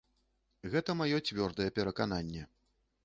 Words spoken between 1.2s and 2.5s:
цвёрдае перакананне.